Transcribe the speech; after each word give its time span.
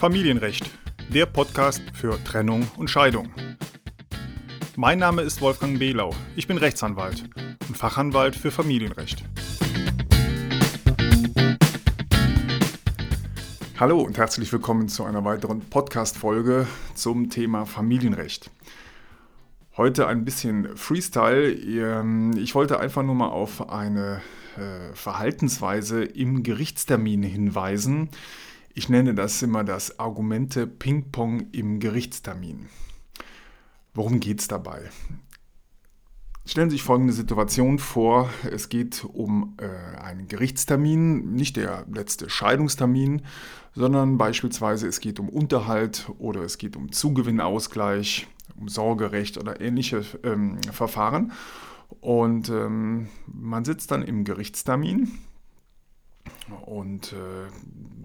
Familienrecht, 0.00 0.64
der 1.12 1.26
Podcast 1.26 1.82
für 1.92 2.18
Trennung 2.24 2.66
und 2.78 2.88
Scheidung. 2.88 3.28
Mein 4.74 4.98
Name 4.98 5.20
ist 5.20 5.42
Wolfgang 5.42 5.78
Behlau. 5.78 6.14
Ich 6.36 6.46
bin 6.46 6.56
Rechtsanwalt 6.56 7.28
und 7.68 7.76
Fachanwalt 7.76 8.34
für 8.34 8.50
Familienrecht. 8.50 9.22
Hallo 13.78 14.00
und 14.00 14.16
herzlich 14.16 14.50
willkommen 14.54 14.88
zu 14.88 15.04
einer 15.04 15.22
weiteren 15.26 15.60
Podcast-Folge 15.60 16.66
zum 16.94 17.28
Thema 17.28 17.66
Familienrecht. 17.66 18.50
Heute 19.76 20.06
ein 20.06 20.24
bisschen 20.24 20.78
Freestyle. 20.78 21.52
Ähm, 21.52 22.32
ich 22.38 22.54
wollte 22.54 22.80
einfach 22.80 23.02
nur 23.02 23.16
mal 23.16 23.28
auf 23.28 23.68
eine 23.68 24.22
äh, 24.56 24.94
Verhaltensweise 24.94 26.04
im 26.04 26.42
Gerichtstermin 26.42 27.22
hinweisen, 27.22 28.08
ich 28.74 28.88
nenne 28.88 29.14
das 29.14 29.42
immer 29.42 29.64
das 29.64 29.98
Argumente 29.98 30.66
Ping-Pong 30.66 31.48
im 31.52 31.80
Gerichtstermin. 31.80 32.68
Worum 33.94 34.20
geht 34.20 34.40
es 34.40 34.48
dabei? 34.48 34.90
Stellen 36.46 36.70
Sie 36.70 36.76
sich 36.76 36.82
folgende 36.82 37.12
Situation 37.12 37.78
vor. 37.78 38.30
Es 38.50 38.68
geht 38.68 39.04
um 39.04 39.56
äh, 39.58 39.98
einen 39.98 40.26
Gerichtstermin, 40.26 41.34
nicht 41.34 41.56
der 41.56 41.84
letzte 41.92 42.30
Scheidungstermin, 42.30 43.22
sondern 43.74 44.18
beispielsweise 44.18 44.88
es 44.88 45.00
geht 45.00 45.20
um 45.20 45.28
Unterhalt 45.28 46.10
oder 46.18 46.42
es 46.42 46.58
geht 46.58 46.76
um 46.76 46.92
Zugewinnausgleich, 46.92 48.26
um 48.56 48.68
Sorgerecht 48.68 49.38
oder 49.38 49.60
ähnliche 49.60 50.04
ähm, 50.24 50.60
Verfahren. 50.72 51.32
Und 52.00 52.48
ähm, 52.48 53.08
man 53.26 53.64
sitzt 53.64 53.90
dann 53.90 54.02
im 54.02 54.24
Gerichtstermin 54.24 55.10
und 56.64 57.12
äh, 57.12 57.16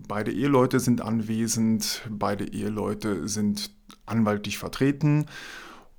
beide 0.08 0.31
Eheleute 0.31 0.80
sind 0.80 1.02
anwesend, 1.02 2.03
beide 2.09 2.45
Eheleute 2.45 3.28
sind 3.28 3.72
anwaltlich 4.06 4.58
vertreten 4.58 5.25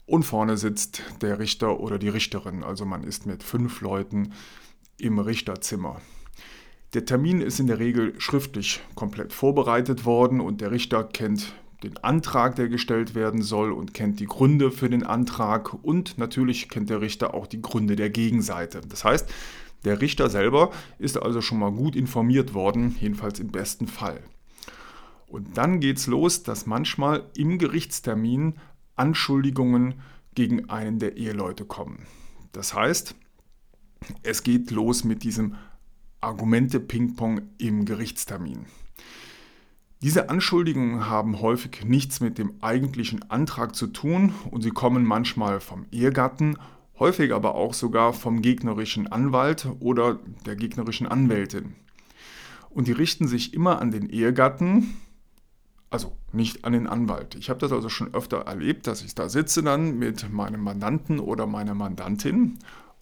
und 0.06 0.24
vorne 0.24 0.56
sitzt 0.56 1.02
der 1.20 1.38
Richter 1.38 1.80
oder 1.80 1.98
die 1.98 2.08
Richterin. 2.08 2.62
Also 2.62 2.84
man 2.84 3.02
ist 3.02 3.26
mit 3.26 3.42
fünf 3.42 3.80
Leuten 3.80 4.32
im 4.98 5.18
Richterzimmer. 5.18 6.00
Der 6.94 7.04
Termin 7.04 7.40
ist 7.40 7.60
in 7.60 7.66
der 7.66 7.78
Regel 7.78 8.18
schriftlich 8.18 8.80
komplett 8.94 9.32
vorbereitet 9.32 10.04
worden 10.04 10.40
und 10.40 10.60
der 10.60 10.70
Richter 10.70 11.04
kennt 11.04 11.52
den 11.82 11.98
Antrag, 11.98 12.56
der 12.56 12.68
gestellt 12.68 13.14
werden 13.14 13.42
soll 13.42 13.72
und 13.72 13.92
kennt 13.92 14.18
die 14.20 14.26
Gründe 14.26 14.70
für 14.70 14.88
den 14.88 15.02
Antrag 15.02 15.74
und 15.84 16.16
natürlich 16.16 16.68
kennt 16.68 16.88
der 16.88 17.00
Richter 17.00 17.34
auch 17.34 17.46
die 17.46 17.60
Gründe 17.60 17.96
der 17.96 18.08
Gegenseite. 18.08 18.80
Das 18.88 19.04
heißt, 19.04 19.28
der 19.86 20.00
Richter 20.00 20.28
selber 20.28 20.72
ist 20.98 21.16
also 21.16 21.40
schon 21.40 21.60
mal 21.60 21.72
gut 21.72 21.96
informiert 21.96 22.54
worden, 22.54 22.96
jedenfalls 23.00 23.40
im 23.40 23.48
besten 23.48 23.86
Fall. 23.86 24.20
Und 25.28 25.56
dann 25.56 25.80
geht 25.80 25.98
es 25.98 26.06
los, 26.06 26.42
dass 26.42 26.66
manchmal 26.66 27.24
im 27.36 27.58
Gerichtstermin 27.58 28.54
Anschuldigungen 28.96 29.94
gegen 30.34 30.68
einen 30.70 30.98
der 30.98 31.16
Eheleute 31.16 31.64
kommen. 31.64 32.06
Das 32.52 32.74
heißt, 32.74 33.14
es 34.22 34.42
geht 34.42 34.70
los 34.70 35.04
mit 35.04 35.22
diesem 35.22 35.54
Argumente-Ping-Pong 36.20 37.42
im 37.58 37.84
Gerichtstermin. 37.84 38.66
Diese 40.02 40.28
Anschuldigungen 40.28 41.08
haben 41.08 41.40
häufig 41.40 41.84
nichts 41.84 42.20
mit 42.20 42.38
dem 42.38 42.54
eigentlichen 42.60 43.30
Antrag 43.30 43.74
zu 43.74 43.86
tun 43.86 44.34
und 44.50 44.62
sie 44.62 44.70
kommen 44.70 45.04
manchmal 45.04 45.60
vom 45.60 45.86
Ehegatten 45.90 46.56
häufig 46.98 47.32
aber 47.32 47.54
auch 47.54 47.74
sogar 47.74 48.12
vom 48.12 48.42
gegnerischen 48.42 49.06
Anwalt 49.06 49.68
oder 49.80 50.18
der 50.44 50.56
gegnerischen 50.56 51.06
Anwältin. 51.06 51.74
Und 52.70 52.88
die 52.88 52.92
richten 52.92 53.26
sich 53.26 53.54
immer 53.54 53.80
an 53.80 53.90
den 53.90 54.10
Ehegatten, 54.10 54.96
also 55.90 56.16
nicht 56.32 56.64
an 56.64 56.72
den 56.72 56.86
Anwalt. 56.86 57.34
Ich 57.34 57.48
habe 57.48 57.60
das 57.60 57.72
also 57.72 57.88
schon 57.88 58.14
öfter 58.14 58.38
erlebt, 58.38 58.86
dass 58.86 59.02
ich 59.02 59.14
da 59.14 59.28
sitze 59.28 59.62
dann 59.62 59.98
mit 59.98 60.30
meinem 60.30 60.62
Mandanten 60.62 61.20
oder 61.20 61.46
meiner 61.46 61.74
Mandantin 61.74 62.58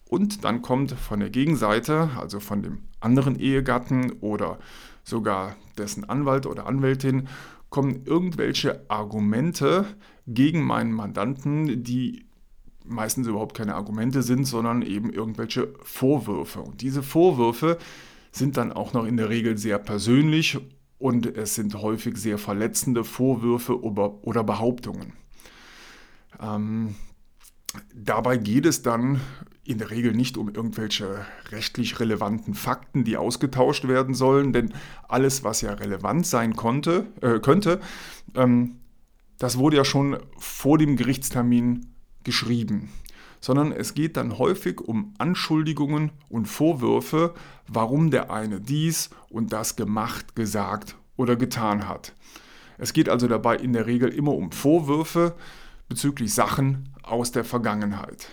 und 0.07 0.43
dann 0.43 0.61
kommt 0.61 0.91
von 0.91 1.19
der 1.19 1.29
Gegenseite, 1.29 2.11
also 2.17 2.39
von 2.39 2.61
dem 2.61 2.83
anderen 2.99 3.37
Ehegatten 3.37 4.13
oder 4.21 4.59
sogar 5.03 5.55
dessen 5.77 6.07
Anwalt 6.07 6.45
oder 6.45 6.67
Anwältin, 6.67 7.27
kommen 7.69 8.03
irgendwelche 8.05 8.85
Argumente 8.89 9.85
gegen 10.27 10.63
meinen 10.63 10.93
Mandanten, 10.93 11.83
die 11.83 12.24
meistens 12.87 13.27
überhaupt 13.27 13.55
keine 13.55 13.75
Argumente 13.75 14.23
sind, 14.23 14.45
sondern 14.45 14.81
eben 14.81 15.11
irgendwelche 15.11 15.73
Vorwürfe. 15.83 16.61
Und 16.61 16.81
diese 16.81 17.03
Vorwürfe 17.03 17.77
sind 18.31 18.57
dann 18.57 18.73
auch 18.73 18.93
noch 18.93 19.05
in 19.05 19.17
der 19.17 19.29
Regel 19.29 19.57
sehr 19.57 19.79
persönlich 19.79 20.57
und 20.97 21.25
es 21.25 21.55
sind 21.55 21.75
häufig 21.75 22.17
sehr 22.17 22.37
verletzende 22.37 23.03
Vorwürfe 23.03 23.81
oder 23.81 24.43
Behauptungen. 24.43 25.13
Ähm, 26.39 26.95
dabei 27.93 28.37
geht 28.37 28.65
es 28.65 28.81
dann 28.81 29.21
in 29.63 29.79
der 29.79 29.89
Regel 29.89 30.13
nicht 30.13 30.37
um 30.37 30.49
irgendwelche 30.49 31.25
rechtlich 31.49 31.99
relevanten 31.99 32.53
Fakten, 32.53 33.03
die 33.03 33.17
ausgetauscht 33.17 33.87
werden 33.87 34.13
sollen, 34.13 34.53
denn 34.53 34.73
alles, 35.07 35.43
was 35.43 35.61
ja 35.61 35.73
relevant 35.73 36.27
sein 36.27 36.55
konnte, 36.55 37.07
äh, 37.21 37.39
könnte, 37.39 37.79
ähm, 38.35 38.75
das 39.37 39.57
wurde 39.57 39.77
ja 39.77 39.85
schon 39.85 40.17
vor 40.37 40.77
dem 40.77 40.95
Gerichtstermin 40.95 41.94
geschrieben, 42.25 42.89
sondern 43.39 43.71
es 43.71 43.93
geht 43.93 44.17
dann 44.17 44.37
häufig 44.37 44.81
um 44.81 45.13
Anschuldigungen 45.17 46.11
und 46.27 46.47
Vorwürfe, 46.47 47.33
warum 47.67 48.11
der 48.11 48.31
eine 48.31 48.59
dies 48.59 49.09
und 49.29 49.53
das 49.53 49.77
gemacht, 49.77 50.35
gesagt 50.35 50.97
oder 51.15 51.37
getan 51.37 51.87
hat. 51.87 52.13
Es 52.77 52.91
geht 52.91 53.07
also 53.07 53.27
dabei 53.27 53.55
in 53.55 53.71
der 53.71 53.85
Regel 53.85 54.09
immer 54.09 54.33
um 54.33 54.51
Vorwürfe 54.51 55.35
bezüglich 55.87 56.33
Sachen 56.33 56.89
aus 57.03 57.31
der 57.31 57.45
Vergangenheit. 57.45 58.27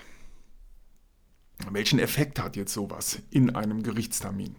Welchen 1.70 2.00
Effekt 2.00 2.40
hat 2.40 2.56
jetzt 2.56 2.72
sowas 2.72 3.20
in 3.30 3.54
einem 3.54 3.82
Gerichtstermin? 3.82 4.56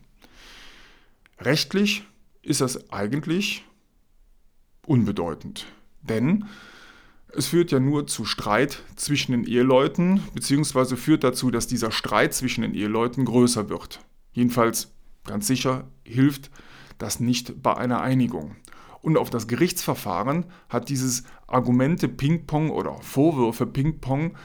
Rechtlich 1.40 2.06
ist 2.42 2.62
das 2.62 2.92
eigentlich 2.92 3.66
unbedeutend, 4.86 5.66
denn 6.02 6.46
es 7.36 7.48
führt 7.48 7.72
ja 7.72 7.80
nur 7.80 8.08
zu 8.08 8.26
Streit 8.26 8.84
zwischen 8.96 9.32
den 9.32 9.44
Eheleuten, 9.46 10.22
beziehungsweise 10.34 10.98
führt 10.98 11.24
dazu, 11.24 11.52
dass 11.52 11.68
dieser 11.68 11.92
Streit 11.92 12.34
zwischen 12.34 12.62
den 12.62 12.74
Eheleuten 12.74 13.26
größer 13.26 13.70
wird. 13.70 14.00
Jedenfalls 14.34 14.94
ganz 15.26 15.48
sicher 15.48 15.88
hilft 16.04 16.52
das 16.98 17.20
nicht 17.20 17.62
bei 17.64 17.76
einer 17.76 18.02
Einigung. 18.02 18.56
Und 19.02 19.18
auf 19.18 19.30
das 19.30 19.48
Gerichtsverfahren 19.48 20.46
hat 20.70 20.90
dieses 20.90 21.24
Argumente 21.48 22.08
Ping-Pong 22.08 22.70
oder 22.70 22.94
Vorwürfe 23.02 23.66
Ping-Pong 23.66 24.38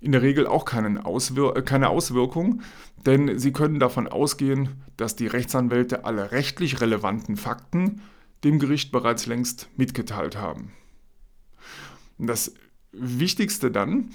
in 0.00 0.12
der 0.12 0.22
Regel 0.22 0.46
auch 0.46 0.64
Auswir 1.04 1.56
äh, 1.56 1.62
keine 1.62 1.90
Auswirkung, 1.90 2.62
denn 3.06 3.38
sie 3.38 3.52
können 3.52 3.78
davon 3.78 4.08
ausgehen, 4.08 4.82
dass 4.96 5.14
die 5.14 5.28
Rechtsanwälte 5.28 6.04
alle 6.04 6.32
rechtlich 6.32 6.80
relevanten 6.80 7.36
Fakten 7.36 8.02
dem 8.42 8.58
Gericht 8.58 8.90
bereits 8.90 9.26
längst 9.26 9.68
mitgeteilt 9.76 10.36
haben. 10.36 10.72
Das 12.26 12.54
Wichtigste 12.92 13.70
dann, 13.70 14.10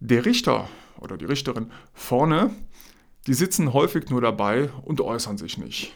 der 0.00 0.24
Richter 0.24 0.68
oder 0.98 1.16
die 1.16 1.26
Richterin 1.26 1.70
vorne, 1.92 2.50
die 3.26 3.34
sitzen 3.34 3.72
häufig 3.72 4.10
nur 4.10 4.20
dabei 4.20 4.70
und 4.82 5.00
äußern 5.00 5.38
sich 5.38 5.58
nicht. 5.58 5.94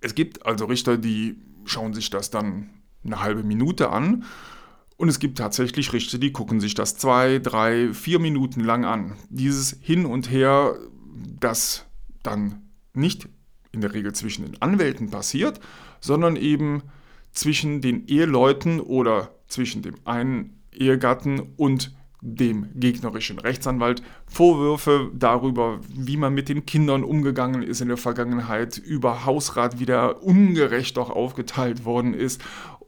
Es 0.00 0.14
gibt 0.14 0.46
also 0.46 0.66
Richter, 0.66 0.98
die 0.98 1.36
schauen 1.64 1.94
sich 1.94 2.10
das 2.10 2.30
dann 2.30 2.70
eine 3.04 3.20
halbe 3.20 3.42
Minute 3.42 3.90
an 3.90 4.24
und 4.96 5.08
es 5.08 5.18
gibt 5.18 5.38
tatsächlich 5.38 5.92
Richter, 5.92 6.18
die 6.18 6.32
gucken 6.32 6.60
sich 6.60 6.74
das 6.74 6.96
zwei, 6.96 7.38
drei, 7.38 7.92
vier 7.92 8.18
Minuten 8.18 8.60
lang 8.60 8.84
an. 8.84 9.16
Dieses 9.28 9.76
Hin 9.80 10.06
und 10.06 10.30
Her, 10.30 10.78
das 11.40 11.86
dann 12.22 12.70
nicht 12.94 13.28
in 13.72 13.80
der 13.80 13.92
Regel 13.92 14.14
zwischen 14.14 14.44
den 14.44 14.62
Anwälten 14.62 15.10
passiert, 15.10 15.60
sondern 16.00 16.36
eben 16.36 16.82
zwischen 17.36 17.80
den 17.80 18.06
Eheleuten 18.08 18.80
oder 18.80 19.30
zwischen 19.46 19.82
dem 19.82 19.94
einen 20.04 20.62
Ehegatten 20.72 21.40
und 21.56 21.94
dem 22.20 22.68
gegnerischen 22.74 23.38
Rechtsanwalt 23.38 24.02
Vorwürfe 24.26 25.10
darüber, 25.14 25.80
wie 25.88 26.16
man 26.16 26.34
mit 26.34 26.48
den 26.48 26.66
Kindern 26.66 27.04
umgegangen 27.04 27.62
ist 27.62 27.80
in 27.80 27.88
der 27.88 27.98
Vergangenheit, 27.98 28.78
über 28.78 29.24
Hausrat 29.24 29.78
wieder 29.78 30.22
ungerecht 30.22 30.98
auch 30.98 31.10
aufgeteilt 31.10 31.84
worden 31.84 32.14
ist 32.14 32.42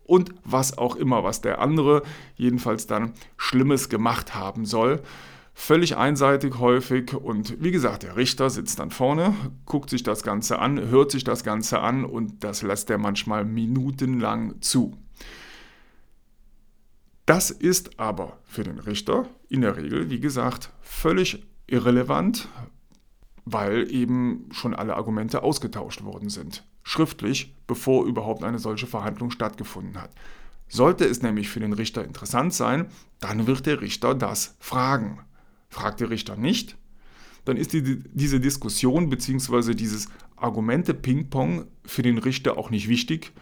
und 0.05 0.35
was 0.45 0.77
auch 0.77 0.97
immer, 0.97 1.23
was 1.23 1.41
der 1.43 1.61
andere 1.61 2.03
jedenfalls 2.37 2.87
dann 2.87 3.13
Schlimmes 3.37 3.89
gemacht 3.89 4.35
haben 4.35 4.65
soll. 4.65 5.03
Völlig 5.61 5.97
einseitig 5.97 6.61
häufig 6.61 7.13
und 7.15 7.61
wie 7.61 7.73
gesagt, 7.73 8.05
der 8.05 8.17
Richter 8.17 8.49
sitzt 8.49 8.79
dann 8.79 8.93
vorne, 8.93 9.35
guckt 9.67 9.91
sich 9.91 10.05
das 10.05 10.23
Ganze 10.23 10.61
an, 10.61 10.89
hört 10.89 11.11
sich 11.11 11.25
das 11.25 11.43
Ganze 11.43 11.81
an 11.81 12.05
und 12.05 12.45
das 12.45 12.63
lässt 12.63 12.89
er 12.91 12.97
manchmal 12.97 13.45
minutenlang 13.45 14.63
zu. 14.63 14.97
Das 17.27 17.51
ist 17.51 17.99
aber 17.99 18.39
für 18.45 18.63
den 18.63 18.79
Richter 18.79 19.29
in 19.49 19.63
der 19.63 19.77
Regel, 19.77 20.11
wie 20.11 20.21
gesagt, 20.21 20.71
völlig 20.81 21.45
irrelevant, 21.67 22.49
weil 23.45 23.93
eben 23.93 24.49
schon 24.53 24.77
alle 24.77 24.95
Argumente 24.95 25.43
ausgetauscht 25.43 26.05
worden 26.05 26.31
sind. 26.31 26.65
Schriftlich, 26.85 27.57
bevor 27.67 28.07
überhaupt 28.07 28.45
eine 28.45 28.61
solche 28.61 28.87
Verhandlung 28.87 29.33
stattgefunden 29.33 30.01
hat. 30.01 30.13
Sollte 30.69 31.05
es 31.05 31.21
nämlich 31.21 31.49
für 31.49 31.61
den 31.61 31.73
Richter 31.73 32.05
interessant 32.05 32.55
sein, 32.55 32.87
dann 33.19 33.49
wird 33.49 33.67
der 33.67 33.81
Richter 33.81 34.15
das 34.15 34.57
fragen. 34.61 35.25
Fragt 35.69 36.01
der 36.01 36.11
Richter 36.11 36.37
nicht, 36.37 36.77
dann 37.45 37.57
ist 37.57 37.73
die, 37.73 38.03
diese 38.13 38.41
Diskussion 38.41 39.09
bzw. 39.09 39.75
dieses 39.75 40.09
Argumente-Ping-Pong 40.37 41.67
für 41.85 42.03
den 42.03 42.19
Richter 42.19 42.57
auch 42.57 42.71
nicht 42.71 42.89
wichtig 42.89 43.33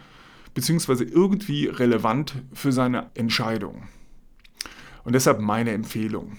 bzw. 0.55 1.05
irgendwie 1.05 1.67
relevant 1.67 2.35
für 2.53 2.73
seine 2.73 3.11
Entscheidung. 3.15 3.89
Und 5.05 5.15
deshalb 5.15 5.41
meine 5.41 5.71
Empfehlung. 5.71 6.37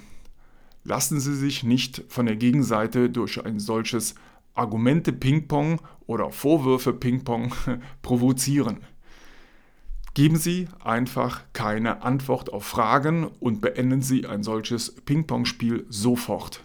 Lassen 0.83 1.19
Sie 1.19 1.35
sich 1.35 1.63
nicht 1.63 2.03
von 2.07 2.25
der 2.25 2.35
Gegenseite 2.35 3.09
durch 3.09 3.43
ein 3.43 3.59
solches 3.59 4.15
Argumente-Ping-Pong 4.53 5.81
oder 6.05 6.31
Vorwürfe-Ping-Pong 6.31 7.53
provozieren. 8.01 8.79
Geben 10.17 10.37
Sie 10.37 10.67
einfach 10.83 11.43
keine 11.53 12.01
Antwort 12.01 12.51
auf 12.51 12.65
Fragen 12.65 13.25
und 13.39 13.61
beenden 13.61 14.01
Sie 14.01 14.25
ein 14.25 14.41
solches 14.41 14.95
Ping-Pong-Spiel 15.05 15.85
sofort. 15.89 16.63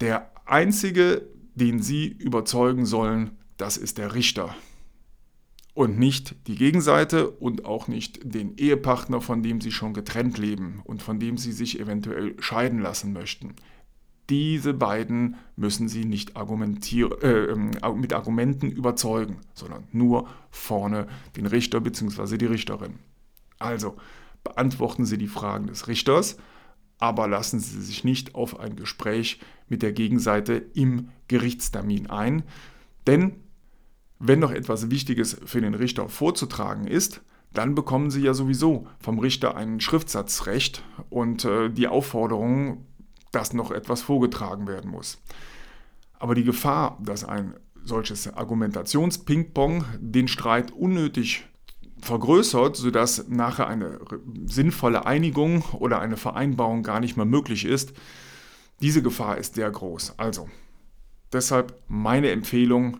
Der 0.00 0.30
einzige, 0.44 1.22
den 1.56 1.82
Sie 1.82 2.06
überzeugen 2.06 2.86
sollen, 2.86 3.32
das 3.56 3.76
ist 3.76 3.98
der 3.98 4.14
Richter. 4.14 4.54
Und 5.74 5.98
nicht 5.98 6.36
die 6.46 6.54
Gegenseite 6.54 7.28
und 7.30 7.64
auch 7.64 7.88
nicht 7.88 8.20
den 8.22 8.56
Ehepartner, 8.58 9.20
von 9.20 9.42
dem 9.42 9.60
Sie 9.60 9.72
schon 9.72 9.92
getrennt 9.92 10.38
leben 10.38 10.82
und 10.84 11.02
von 11.02 11.18
dem 11.18 11.36
Sie 11.36 11.50
sich 11.50 11.80
eventuell 11.80 12.40
scheiden 12.40 12.78
lassen 12.78 13.12
möchten. 13.12 13.56
Diese 14.30 14.72
beiden 14.72 15.36
müssen 15.56 15.88
Sie 15.88 16.04
nicht 16.04 16.36
äh, 16.36 16.40
ähm, 16.40 17.72
mit 17.96 18.12
Argumenten 18.12 18.70
überzeugen, 18.70 19.38
sondern 19.52 19.84
nur 19.92 20.28
vorne 20.50 21.06
den 21.36 21.46
Richter 21.46 21.80
bzw. 21.80 22.38
die 22.38 22.46
Richterin. 22.46 22.94
Also 23.58 23.96
beantworten 24.42 25.04
Sie 25.04 25.18
die 25.18 25.28
Fragen 25.28 25.66
des 25.66 25.88
Richters, 25.88 26.36
aber 26.98 27.28
lassen 27.28 27.60
Sie 27.60 27.80
sich 27.82 28.04
nicht 28.04 28.34
auf 28.34 28.58
ein 28.60 28.76
Gespräch 28.76 29.40
mit 29.68 29.82
der 29.82 29.92
Gegenseite 29.92 30.54
im 30.74 31.10
Gerichtstermin 31.28 32.08
ein, 32.08 32.44
denn 33.06 33.36
wenn 34.18 34.38
noch 34.38 34.52
etwas 34.52 34.90
Wichtiges 34.90 35.36
für 35.44 35.60
den 35.60 35.74
Richter 35.74 36.08
vorzutragen 36.08 36.86
ist, 36.86 37.20
dann 37.52 37.74
bekommen 37.74 38.10
Sie 38.10 38.22
ja 38.22 38.34
sowieso 38.34 38.86
vom 38.98 39.18
Richter 39.18 39.56
ein 39.56 39.80
Schriftsatzrecht 39.80 40.82
und 41.10 41.44
äh, 41.44 41.70
die 41.70 41.88
Aufforderung, 41.88 42.86
dass 43.34 43.52
noch 43.52 43.70
etwas 43.70 44.02
vorgetragen 44.02 44.66
werden 44.66 44.90
muss. 44.90 45.18
Aber 46.18 46.34
die 46.34 46.44
Gefahr, 46.44 46.98
dass 47.02 47.24
ein 47.24 47.54
solches 47.84 48.32
Argumentations-Ping-Pong 48.32 49.84
den 49.98 50.28
Streit 50.28 50.70
unnötig 50.70 51.46
vergrößert, 52.00 52.76
sodass 52.76 53.28
nachher 53.28 53.66
eine 53.66 53.98
sinnvolle 54.46 55.06
Einigung 55.06 55.62
oder 55.72 56.00
eine 56.00 56.16
Vereinbarung 56.16 56.82
gar 56.82 57.00
nicht 57.00 57.16
mehr 57.16 57.26
möglich 57.26 57.64
ist, 57.64 57.92
diese 58.80 59.02
Gefahr 59.02 59.38
ist 59.38 59.54
sehr 59.54 59.70
groß. 59.70 60.18
Also, 60.18 60.48
deshalb 61.32 61.80
meine 61.88 62.30
Empfehlung, 62.30 62.98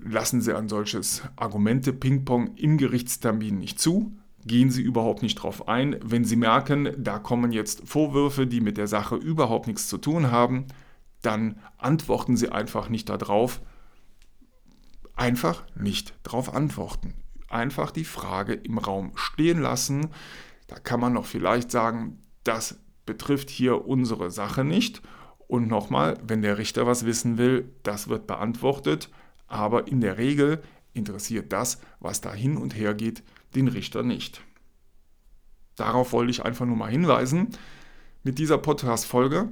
lassen 0.00 0.40
Sie 0.40 0.56
ein 0.56 0.68
solches 0.68 1.22
Argumente-Ping-Pong 1.36 2.54
im 2.56 2.78
Gerichtstermin 2.78 3.58
nicht 3.58 3.80
zu. 3.80 4.12
Gehen 4.48 4.70
Sie 4.70 4.80
überhaupt 4.80 5.22
nicht 5.22 5.34
drauf 5.34 5.68
ein. 5.68 5.96
Wenn 6.02 6.24
Sie 6.24 6.36
merken, 6.36 6.88
da 6.96 7.18
kommen 7.18 7.52
jetzt 7.52 7.86
Vorwürfe, 7.86 8.46
die 8.46 8.62
mit 8.62 8.78
der 8.78 8.86
Sache 8.86 9.14
überhaupt 9.14 9.66
nichts 9.66 9.88
zu 9.88 9.98
tun 9.98 10.30
haben, 10.30 10.66
dann 11.20 11.60
antworten 11.76 12.34
Sie 12.34 12.48
einfach 12.48 12.88
nicht 12.88 13.10
darauf. 13.10 13.60
Einfach 15.14 15.66
nicht 15.74 16.14
darauf 16.22 16.54
antworten. 16.54 17.12
Einfach 17.50 17.90
die 17.90 18.06
Frage 18.06 18.54
im 18.54 18.78
Raum 18.78 19.12
stehen 19.16 19.60
lassen. 19.60 20.08
Da 20.66 20.78
kann 20.78 20.98
man 20.98 21.12
noch 21.12 21.26
vielleicht 21.26 21.70
sagen, 21.70 22.22
das 22.42 22.80
betrifft 23.04 23.50
hier 23.50 23.86
unsere 23.86 24.30
Sache 24.30 24.64
nicht. 24.64 25.02
Und 25.46 25.68
nochmal, 25.68 26.16
wenn 26.26 26.40
der 26.40 26.56
Richter 26.56 26.86
was 26.86 27.04
wissen 27.04 27.36
will, 27.36 27.70
das 27.82 28.08
wird 28.08 28.26
beantwortet. 28.26 29.10
Aber 29.46 29.88
in 29.88 30.00
der 30.00 30.16
Regel 30.16 30.62
interessiert 30.94 31.52
das, 31.52 31.80
was 32.00 32.22
da 32.22 32.32
hin 32.32 32.56
und 32.56 32.74
her 32.74 32.94
geht, 32.94 33.22
den 33.54 33.68
Richter 33.68 34.02
nicht. 34.02 34.42
Darauf 35.76 36.12
wollte 36.12 36.30
ich 36.30 36.44
einfach 36.44 36.66
nur 36.66 36.76
mal 36.76 36.90
hinweisen 36.90 37.48
mit 38.24 38.38
dieser 38.38 38.58
Podcast-Folge. 38.58 39.48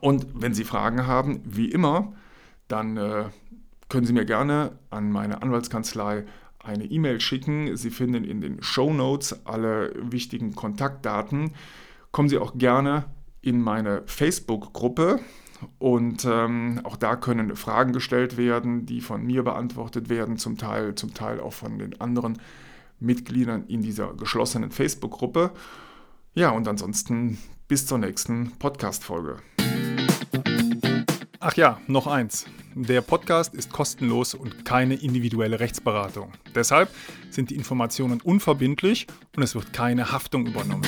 Und 0.00 0.26
wenn 0.34 0.54
Sie 0.54 0.64
Fragen 0.64 1.06
haben, 1.06 1.40
wie 1.44 1.70
immer, 1.70 2.12
dann 2.68 2.96
äh, 2.96 3.24
können 3.88 4.06
Sie 4.06 4.12
mir 4.12 4.24
gerne 4.24 4.78
an 4.90 5.10
meine 5.10 5.42
Anwaltskanzlei 5.42 6.24
eine 6.58 6.84
E-Mail 6.84 7.20
schicken. 7.20 7.76
Sie 7.76 7.90
finden 7.90 8.24
in 8.24 8.40
den 8.40 8.62
Show 8.62 8.92
Notes 8.92 9.46
alle 9.46 9.92
wichtigen 9.96 10.54
Kontaktdaten. 10.54 11.52
Kommen 12.12 12.28
Sie 12.28 12.38
auch 12.38 12.56
gerne 12.58 13.06
in 13.40 13.60
meine 13.60 14.02
Facebook-Gruppe. 14.06 15.20
Und 15.78 16.24
ähm, 16.24 16.80
auch 16.84 16.96
da 16.96 17.16
können 17.16 17.56
Fragen 17.56 17.92
gestellt 17.92 18.36
werden, 18.36 18.86
die 18.86 19.00
von 19.00 19.24
mir 19.24 19.42
beantwortet 19.42 20.08
werden, 20.08 20.38
zum 20.38 20.56
Teil, 20.56 20.94
zum 20.94 21.12
Teil 21.12 21.40
auch 21.40 21.52
von 21.52 21.78
den 21.78 22.00
anderen 22.00 22.38
Mitgliedern 23.00 23.64
in 23.66 23.82
dieser 23.82 24.14
geschlossenen 24.14 24.70
Facebook-Gruppe. 24.70 25.52
Ja, 26.34 26.50
und 26.50 26.68
ansonsten 26.68 27.38
bis 27.68 27.86
zur 27.86 27.98
nächsten 27.98 28.52
Podcast-Folge. 28.58 29.38
Ach 31.40 31.54
ja, 31.56 31.80
noch 31.86 32.06
eins. 32.06 32.46
Der 32.74 33.00
Podcast 33.00 33.54
ist 33.54 33.72
kostenlos 33.72 34.34
und 34.34 34.64
keine 34.64 34.94
individuelle 34.94 35.58
Rechtsberatung. 35.58 36.32
Deshalb 36.54 36.90
sind 37.30 37.50
die 37.50 37.56
Informationen 37.56 38.20
unverbindlich 38.20 39.06
und 39.34 39.42
es 39.42 39.54
wird 39.54 39.72
keine 39.72 40.12
Haftung 40.12 40.46
übernommen. 40.46 40.86